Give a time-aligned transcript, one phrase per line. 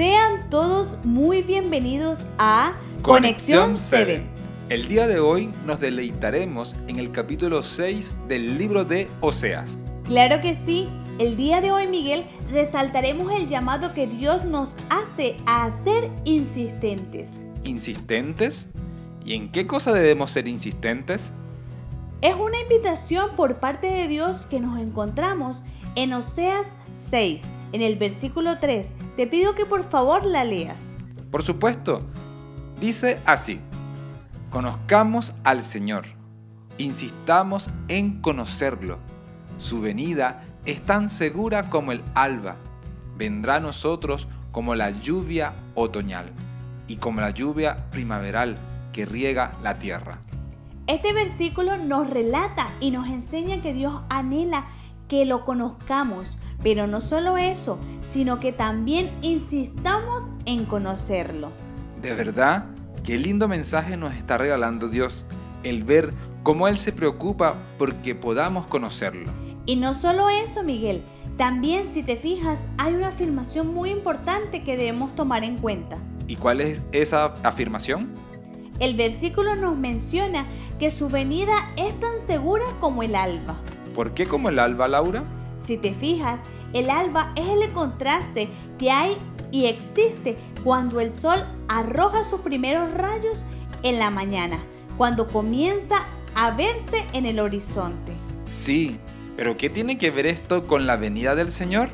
[0.00, 4.22] Sean todos muy bienvenidos a Conexión 7.
[4.70, 9.78] El día de hoy nos deleitaremos en el capítulo 6 del libro de Oseas.
[10.04, 10.88] Claro que sí.
[11.18, 17.44] El día de hoy, Miguel, resaltaremos el llamado que Dios nos hace a ser insistentes.
[17.64, 18.68] ¿Insistentes?
[19.22, 21.34] ¿Y en qué cosa debemos ser insistentes?
[22.22, 25.62] Es una invitación por parte de Dios que nos encontramos
[25.94, 27.42] en Oseas 6,
[27.72, 28.94] en el versículo 3.
[29.16, 30.98] Te pido que por favor la leas.
[31.30, 32.02] Por supuesto.
[32.80, 33.60] Dice así,
[34.50, 36.06] conozcamos al Señor,
[36.78, 38.98] insistamos en conocerlo.
[39.58, 42.56] Su venida es tan segura como el alba,
[43.18, 46.32] vendrá a nosotros como la lluvia otoñal
[46.86, 48.58] y como la lluvia primaveral
[48.92, 50.18] que riega la tierra.
[50.86, 54.66] Este versículo nos relata y nos enseña que Dios anhela
[55.10, 57.78] que lo conozcamos, pero no solo eso,
[58.08, 61.50] sino que también insistamos en conocerlo.
[62.00, 62.66] De verdad,
[63.02, 65.26] qué lindo mensaje nos está regalando Dios,
[65.64, 69.32] el ver cómo Él se preocupa porque podamos conocerlo.
[69.66, 71.02] Y no solo eso, Miguel,
[71.36, 75.98] también si te fijas hay una afirmación muy importante que debemos tomar en cuenta.
[76.28, 78.14] ¿Y cuál es esa afirmación?
[78.78, 80.46] El versículo nos menciona
[80.78, 83.60] que su venida es tan segura como el alba.
[83.94, 85.24] ¿Por qué como el alba, Laura?
[85.58, 89.16] Si te fijas, el alba es el contraste que hay
[89.50, 93.44] y existe cuando el sol arroja sus primeros rayos
[93.82, 94.58] en la mañana,
[94.96, 98.12] cuando comienza a verse en el horizonte.
[98.48, 98.98] Sí,
[99.36, 101.88] pero ¿qué tiene que ver esto con la venida del Señor?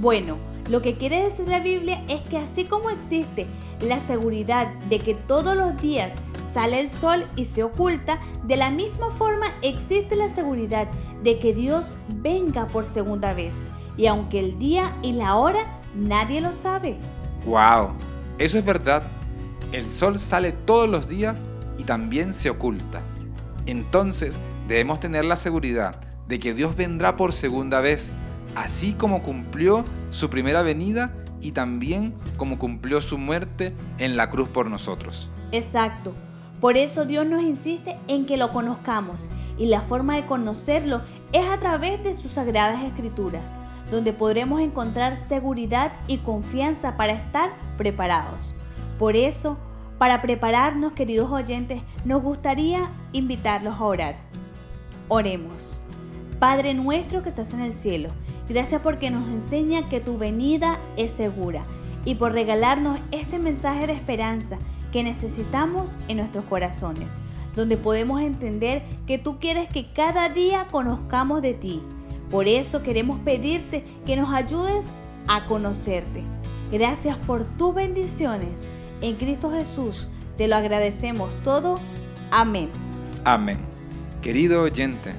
[0.00, 0.36] Bueno,
[0.70, 3.46] lo que quiere decir la Biblia es que así como existe
[3.80, 6.12] la seguridad de que todos los días
[6.54, 10.86] sale el sol y se oculta, de la misma forma existe la seguridad
[11.24, 13.54] de que Dios venga por segunda vez.
[13.96, 16.96] Y aunque el día y la hora nadie lo sabe.
[17.44, 17.90] ¡Wow!
[18.38, 19.02] Eso es verdad.
[19.72, 21.44] El sol sale todos los días
[21.76, 23.02] y también se oculta.
[23.66, 24.36] Entonces
[24.68, 28.12] debemos tener la seguridad de que Dios vendrá por segunda vez,
[28.54, 34.48] así como cumplió su primera venida y también como cumplió su muerte en la cruz
[34.48, 35.28] por nosotros.
[35.50, 36.14] Exacto.
[36.64, 41.02] Por eso Dios nos insiste en que lo conozcamos y la forma de conocerlo
[41.34, 43.58] es a través de sus sagradas escrituras,
[43.90, 48.54] donde podremos encontrar seguridad y confianza para estar preparados.
[48.98, 49.58] Por eso,
[49.98, 54.16] para prepararnos, queridos oyentes, nos gustaría invitarlos a orar.
[55.08, 55.82] Oremos.
[56.38, 58.08] Padre nuestro que estás en el cielo,
[58.48, 61.62] gracias porque nos enseña que tu venida es segura
[62.06, 64.56] y por regalarnos este mensaje de esperanza
[64.94, 67.14] que necesitamos en nuestros corazones,
[67.56, 71.82] donde podemos entender que tú quieres que cada día conozcamos de ti.
[72.30, 74.90] Por eso queremos pedirte que nos ayudes
[75.26, 76.22] a conocerte.
[76.70, 78.68] Gracias por tus bendiciones.
[79.00, 80.06] En Cristo Jesús
[80.36, 81.74] te lo agradecemos todo.
[82.30, 82.70] Amén.
[83.24, 83.58] Amén.
[84.22, 85.10] Querido oyente,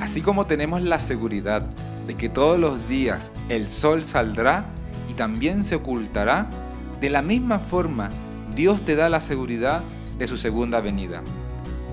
[0.00, 1.64] así como tenemos la seguridad
[2.06, 4.66] de que todos los días el sol saldrá
[5.08, 6.50] y también se ocultará,
[7.00, 8.10] de la misma forma
[8.54, 9.82] Dios te da la seguridad
[10.18, 11.22] de su segunda venida.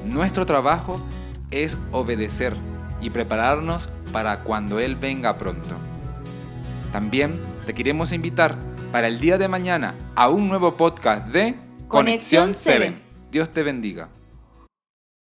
[0.06, 1.02] Nuestro trabajo
[1.50, 2.56] es obedecer
[3.02, 5.76] y prepararnos para cuando Él venga pronto.
[6.92, 8.58] También te queremos invitar
[8.92, 11.56] para el día de mañana a un nuevo podcast de
[11.88, 12.96] Conexión 7.
[13.32, 14.10] Dios te bendiga.